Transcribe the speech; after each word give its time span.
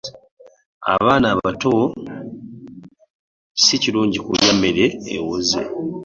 Abaana 0.93 1.27
abato 1.35 1.73
si 3.63 3.75
kirungi 3.81 4.17
okulya 4.19 4.45
emmere 4.53 4.85
ewoze. 5.15 5.61